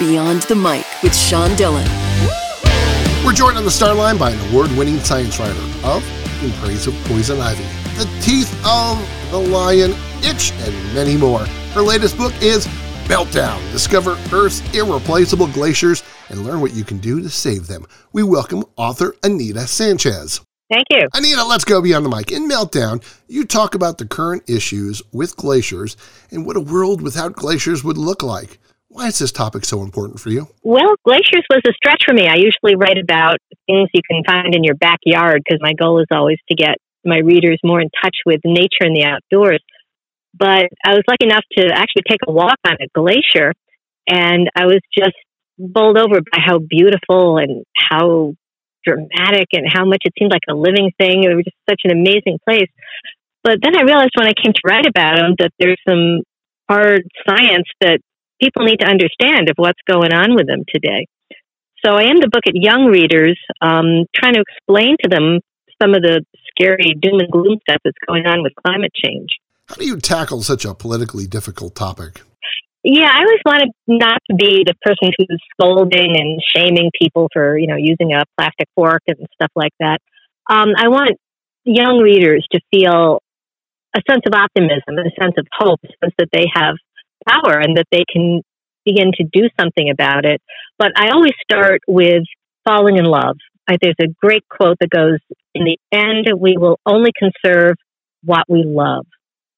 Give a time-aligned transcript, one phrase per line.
[0.00, 1.86] Beyond the Mic with Sean Dillon.
[3.24, 5.52] We're joined on the star line by an award winning science writer
[5.84, 6.04] of
[6.42, 7.62] In Praise of Poison Ivy,
[7.96, 8.98] The Teeth of
[9.30, 9.92] the Lion,
[10.24, 11.46] Itch, and many more.
[11.74, 12.66] Her latest book is
[13.04, 17.86] Meltdown Discover Earth's Irreplaceable Glaciers and learn what you can do to save them.
[18.12, 20.40] We welcome author Anita Sanchez.
[20.70, 21.06] Thank you.
[21.14, 22.32] Anita, let's go beyond the mic.
[22.32, 25.96] In Meltdown, you talk about the current issues with glaciers
[26.32, 28.58] and what a world without glaciers would look like.
[28.94, 30.46] Why is this topic so important for you?
[30.62, 32.28] Well, glaciers was a stretch for me.
[32.28, 36.06] I usually write about things you can find in your backyard because my goal is
[36.12, 39.58] always to get my readers more in touch with nature and the outdoors.
[40.32, 43.52] But I was lucky enough to actually take a walk on a glacier,
[44.06, 45.18] and I was just
[45.58, 48.34] bowled over by how beautiful and how
[48.84, 51.24] dramatic and how much it seemed like a living thing.
[51.24, 52.70] It was just such an amazing place.
[53.42, 56.22] But then I realized when I came to write about them that there's some
[56.70, 57.98] hard science that
[58.40, 61.06] people need to understand of what's going on with them today.
[61.84, 65.40] So I aimed the book at young readers, um, trying to explain to them
[65.82, 69.28] some of the scary doom and gloom stuff that's going on with climate change.
[69.68, 72.22] How do you tackle such a politically difficult topic?
[72.82, 77.56] Yeah, I always wanted not to be the person who's scolding and shaming people for,
[77.56, 80.00] you know, using a plastic fork and stuff like that.
[80.50, 81.18] Um, I want
[81.64, 83.22] young readers to feel
[83.96, 86.76] a sense of optimism a sense of hope, a sense that they have
[87.28, 88.42] power and that they can
[88.84, 90.40] begin to do something about it.
[90.78, 92.24] But I always start with
[92.64, 93.36] falling in love.
[93.68, 95.18] I, there's a great quote that goes,
[95.54, 97.76] In the end, we will only conserve
[98.22, 99.06] what we love.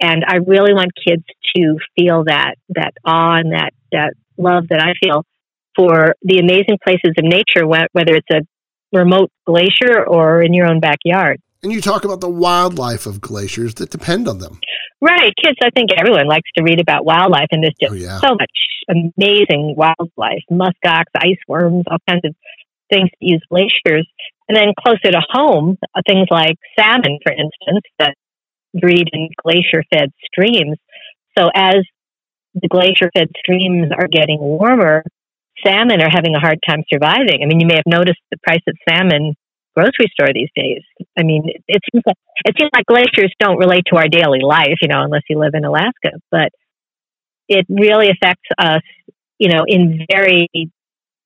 [0.00, 1.24] And I really want kids
[1.56, 5.24] to feel that, that awe and that, that love that I feel
[5.76, 8.40] for the amazing places of nature, whether it's a
[8.92, 11.40] remote glacier or in your own backyard.
[11.62, 14.60] And you talk about the wildlife of glaciers that depend on them.
[15.00, 15.32] Right.
[15.42, 18.18] Kids, I think everyone likes to read about wildlife, and there's just oh, yeah.
[18.20, 18.50] so much
[18.88, 22.34] amazing wildlife muskox, ice worms, all kinds of
[22.90, 24.08] things that use glaciers.
[24.48, 28.14] And then closer to home, uh, things like salmon, for instance, that
[28.78, 30.76] breed in glacier fed streams.
[31.38, 31.84] So as
[32.54, 35.04] the glacier fed streams are getting warmer,
[35.64, 37.42] salmon are having a hard time surviving.
[37.42, 39.34] I mean, you may have noticed the price of salmon
[39.74, 40.82] grocery store these days.
[41.18, 44.76] I mean, it, seems like it seems like glaciers don't relate to our daily life,
[44.80, 46.18] you know, unless you live in Alaska.
[46.30, 46.50] But
[47.48, 48.82] it really affects us,
[49.38, 50.48] you know, in very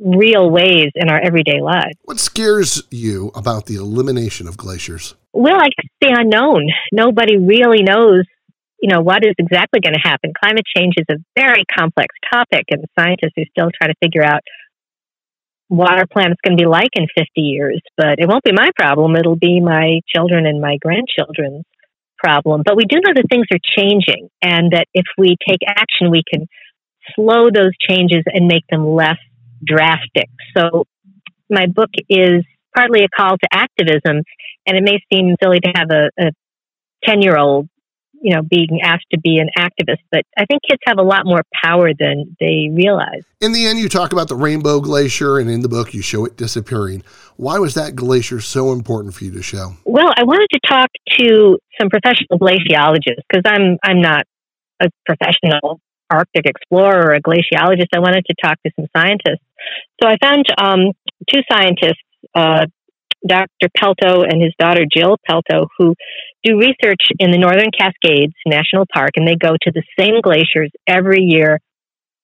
[0.00, 1.96] real ways in our everyday lives.
[2.04, 5.14] What scares you about the elimination of glaciers?
[5.32, 6.68] Well, I guess the unknown.
[6.92, 8.24] Nobody really knows,
[8.80, 10.32] you know, what is exactly going to happen.
[10.38, 14.40] Climate change is a very complex topic, and scientists are still trying to figure out
[15.68, 17.80] what our planet's going to be like in 50 years.
[17.96, 19.16] But it won't be my problem.
[19.16, 21.64] It'll be my children and my grandchildren's
[22.18, 22.62] problem.
[22.64, 26.22] But we do know that things are changing, and that if we take action, we
[26.28, 26.46] can
[27.14, 29.18] slow those changes and make them less
[29.64, 30.28] drastic.
[30.56, 30.84] So
[31.48, 34.22] my book is partly a call to activism,
[34.66, 36.30] and it may seem silly to have a
[37.04, 37.68] 10 year old,
[38.20, 41.24] you know, being asked to be an activist, but I think kids have a lot
[41.24, 43.22] more power than they realize.
[43.40, 46.24] In the end, you talk about the Rainbow Glacier, and in the book, you show
[46.24, 47.02] it disappearing.
[47.36, 49.74] Why was that glacier so important for you to show?
[49.84, 54.26] Well, I wanted to talk to some professional glaciologists because I'm I'm not
[54.80, 55.80] a professional
[56.10, 57.88] Arctic explorer or a glaciologist.
[57.94, 59.44] I wanted to talk to some scientists.
[60.02, 60.92] So I found um,
[61.32, 62.02] two scientists,
[62.34, 62.66] uh,
[63.26, 63.68] Dr.
[63.76, 65.94] Pelto and his daughter Jill Pelto, who
[66.44, 70.70] do research in the Northern Cascades National Park, and they go to the same glaciers
[70.86, 71.60] every year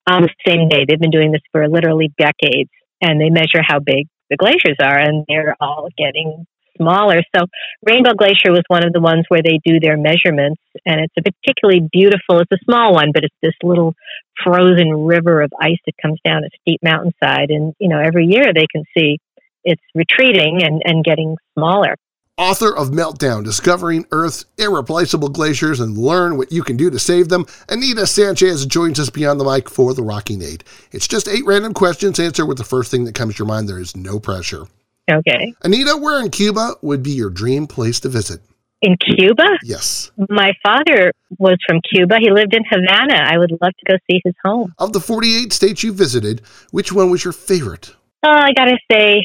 [0.09, 0.85] on the same day.
[0.87, 2.69] They've been doing this for literally decades,
[3.01, 6.45] and they measure how big the glaciers are, and they're all getting
[6.77, 7.21] smaller.
[7.35, 7.45] So
[7.85, 11.21] Rainbow Glacier was one of the ones where they do their measurements, and it's a
[11.21, 12.39] particularly beautiful.
[12.39, 13.95] It's a small one, but it's this little
[14.43, 18.53] frozen river of ice that comes down a steep mountainside, and you know every year
[18.53, 19.19] they can see
[19.65, 21.95] it's retreating and, and getting smaller.
[22.37, 27.29] Author of Meltdown Discovering Earth's Irreplaceable Glaciers and Learn What You Can Do to Save
[27.29, 30.63] Them, Anita Sanchez joins us beyond the mic for the Rocking Eight.
[30.91, 32.19] It's just eight random questions.
[32.19, 33.69] Answer with the first thing that comes to your mind.
[33.69, 34.67] There is no pressure.
[35.09, 35.53] Okay.
[35.63, 38.41] Anita, where in Cuba would be your dream place to visit?
[38.81, 39.57] In Cuba?
[39.63, 40.11] Yes.
[40.29, 42.17] My father was from Cuba.
[42.19, 43.15] He lived in Havana.
[43.15, 44.73] I would love to go see his home.
[44.77, 46.41] Of the 48 states you visited,
[46.71, 47.95] which one was your favorite?
[48.25, 49.21] Oh, I got to say,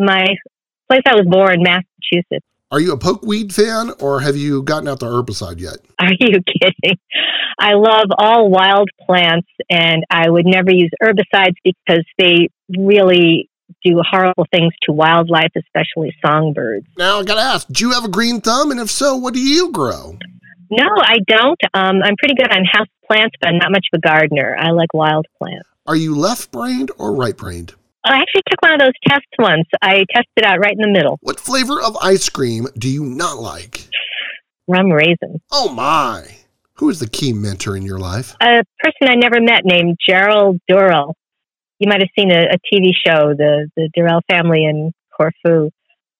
[0.00, 0.26] my
[0.88, 2.46] place I was born, Massachusetts.
[2.72, 5.78] Are you a pokeweed fan or have you gotten out the herbicide yet?
[5.98, 6.98] Are you kidding?
[7.58, 12.48] I love all wild plants and I would never use herbicides because they
[12.78, 13.50] really
[13.84, 16.86] do horrible things to wildlife, especially songbirds.
[16.96, 18.70] Now, I got to ask, do you have a green thumb?
[18.70, 20.16] And if so, what do you grow?
[20.70, 21.60] No, I don't.
[21.74, 24.56] Um, I'm pretty good on house plants, but I'm not much of a gardener.
[24.56, 25.68] I like wild plants.
[25.86, 27.74] Are you left brained or right brained?
[28.04, 29.66] I actually took one of those tests once.
[29.82, 31.18] I tested out right in the middle.
[31.22, 33.88] What flavor of ice cream do you not like?
[34.66, 35.40] Rum raisin.
[35.50, 36.36] Oh my.
[36.74, 38.34] Who is the key mentor in your life?
[38.40, 41.14] A person I never met named Gerald Durrell.
[41.78, 45.70] You might have seen a, a TV show, the, the Durrell family in Corfu.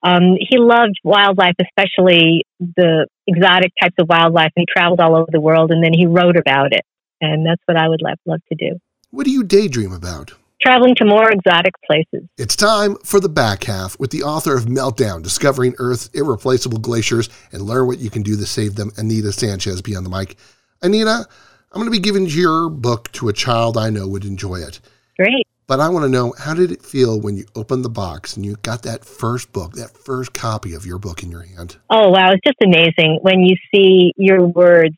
[0.03, 5.29] Um, he loved wildlife, especially the exotic types of wildlife, and he traveled all over
[5.31, 6.85] the world and then he wrote about it.
[7.21, 8.79] And that's what I would love, love to do.
[9.11, 10.33] What do you daydream about?
[10.63, 12.29] Traveling to more exotic places.
[12.37, 17.31] It's time for the back half with the author of Meltdown, Discovering Earth's Irreplaceable Glaciers,
[17.51, 20.37] and learn what you can do to save them, Anita Sanchez, be on the mic.
[20.83, 21.27] Anita,
[21.73, 24.81] I'm going to be giving your book to a child I know would enjoy it.
[25.17, 25.47] Great.
[25.67, 28.45] But I want to know how did it feel when you opened the box and
[28.45, 31.77] you got that first book, that first copy of your book in your hand?
[31.89, 32.33] Oh, wow.
[32.33, 34.97] It's just amazing when you see your words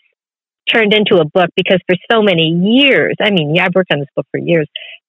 [0.73, 4.01] turned into a book because for so many years, I mean, yeah, I've worked on
[4.01, 4.69] this book for years.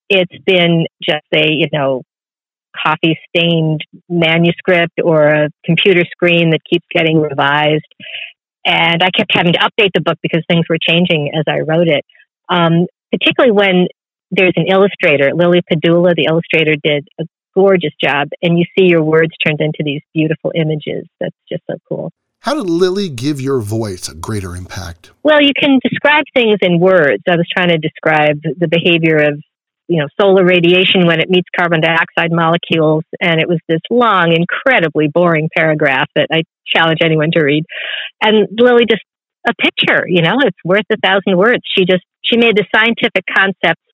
[0.10, 2.04] It's been just a, you know,
[2.76, 7.86] coffee stained manuscript or a computer screen that keeps getting revised.
[8.66, 11.88] And I kept having to update the book because things were changing as I wrote
[11.88, 12.04] it.
[12.50, 13.88] Um, particularly when
[14.32, 17.26] there's an illustrator, Lily Padula, the illustrator, did a
[17.56, 21.06] gorgeous job, and you see your words turned into these beautiful images.
[21.20, 22.12] That's just so cool.
[22.44, 25.12] How did Lily give your voice a greater impact?
[25.24, 27.24] Well, you can describe things in words.
[27.26, 29.40] I was trying to describe the behavior of,
[29.88, 34.36] you know, solar radiation when it meets carbon dioxide molecules, and it was this long,
[34.36, 37.64] incredibly boring paragraph that I challenge anyone to read.
[38.22, 39.04] And Lily just
[39.48, 41.64] a picture, you know, it's worth a thousand words.
[41.78, 43.88] She just she made the scientific concepts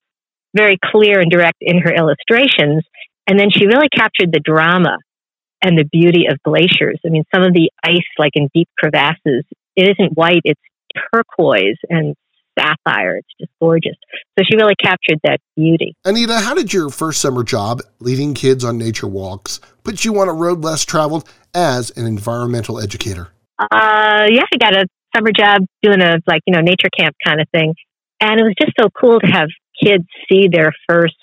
[0.56, 2.82] very clear and direct in her illustrations,
[3.28, 4.96] and then she really captured the drama
[5.62, 7.00] and the beauty of glaciers.
[7.04, 9.44] I mean, some of the ice, like in deep crevasses,
[9.76, 10.60] it isn't white, it's
[11.12, 12.14] turquoise and
[12.58, 13.18] sapphire.
[13.18, 13.96] It's just gorgeous.
[14.38, 15.94] So she really captured that beauty.
[16.04, 20.28] Anita, how did your first summer job, leading kids on nature walks, put you on
[20.28, 23.28] a road less traveled as an environmental educator?
[23.58, 27.40] Uh, yeah, I got a summer job doing a like you know nature camp kind
[27.40, 27.74] of thing,
[28.20, 29.48] and it was just so cool to have
[29.82, 31.14] kids see their first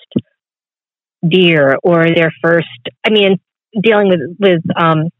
[1.26, 2.68] deer or their first.
[3.04, 3.38] I mean,
[3.82, 5.10] dealing with with um,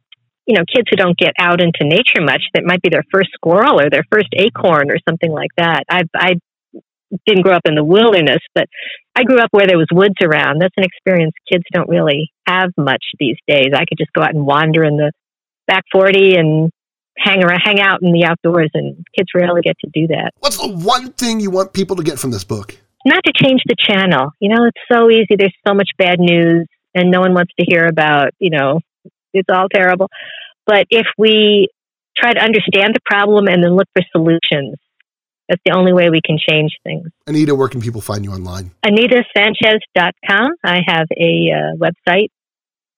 [0.48, 3.28] you know kids who don't get out into nature much that might be their first
[3.34, 5.84] squirrel or their first acorn or something like that.
[5.88, 6.34] I i
[7.26, 8.66] didn't grow up in the wilderness but
[9.16, 10.60] i grew up where there was woods around.
[10.60, 13.68] That's an experience kids don't really have much these days.
[13.74, 15.12] I could just go out and wander in the
[15.66, 16.70] back 40 and
[17.16, 20.32] hang around hang out in the outdoors and kids rarely get to do that.
[20.38, 22.76] What's the one thing you want people to get from this book?
[23.04, 24.30] Not to change the channel.
[24.40, 25.36] You know it's so easy.
[25.36, 26.66] There's so much bad news
[26.98, 28.80] and no one wants to hear about, you know,
[29.32, 30.08] it's all terrible.
[30.66, 31.68] But if we
[32.16, 34.76] try to understand the problem and then look for solutions,
[35.48, 37.08] that's the only way we can change things.
[37.26, 38.70] Anita, where can people find you online?
[38.84, 40.50] AnitaSanchez.com.
[40.62, 42.28] I have a uh, website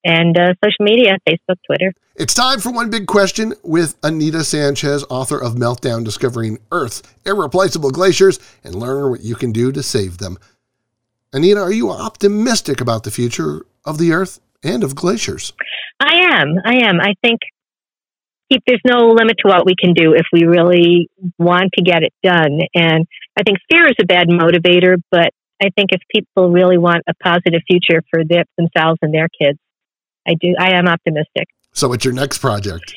[0.03, 1.93] and uh, social media Facebook, Twitter.
[2.15, 7.91] It's time for One Big Question with Anita Sanchez, author of Meltdown Discovering Earth's Irreplaceable
[7.91, 10.37] Glaciers, and learn what you can do to save them.
[11.31, 15.53] Anita, are you optimistic about the future of the Earth and of glaciers?
[15.99, 16.55] I am.
[16.65, 16.99] I am.
[16.99, 17.39] I think
[18.67, 22.13] there's no limit to what we can do if we really want to get it
[22.21, 22.59] done.
[22.73, 23.07] And
[23.37, 27.13] I think fear is a bad motivator, but I think if people really want a
[27.23, 29.59] positive future for their, themselves and their kids,
[30.27, 30.55] I do.
[30.59, 31.47] I am optimistic.
[31.73, 32.95] So, what's your next project?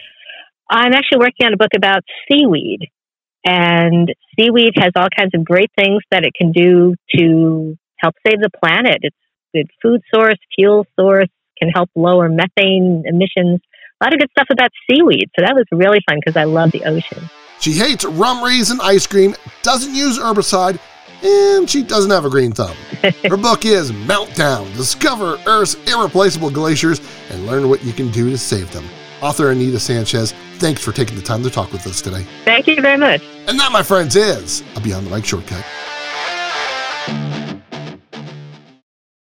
[0.69, 2.89] I'm actually working on a book about seaweed.
[3.47, 8.41] And seaweed has all kinds of great things that it can do to help save
[8.41, 8.99] the planet.
[9.03, 9.17] It's
[9.55, 13.61] good food source, fuel source, can help lower methane emissions.
[14.01, 15.31] A lot of good stuff about seaweed.
[15.39, 17.31] So that was really fun because I love the ocean.
[17.61, 20.79] She hates rum raisin ice cream, doesn't use herbicide,
[21.23, 22.77] and she doesn't have a green thumb.
[23.29, 28.37] Her book is Meltdown Discover Earth's Irreplaceable Glaciers and learn what you can do to
[28.37, 28.85] save them.
[29.23, 32.27] Author Anita Sanchez, thanks for taking the time to talk with us today.
[32.45, 33.23] Thank you very much.
[33.47, 35.65] And that, my friends, is a Beyond the Mic shortcut.